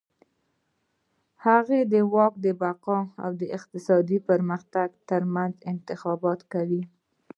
[1.45, 6.81] هغه د واک د بقا او اقتصادي پرمختګ ترمنځ انتخاب کاوه.